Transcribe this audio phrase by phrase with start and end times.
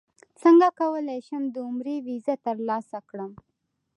[0.41, 3.31] څنګه کولی شم د عمرې ویزه ترلاسه کړم